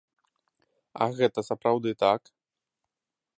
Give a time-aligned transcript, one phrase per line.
[1.05, 2.21] А гэта сапраўды так?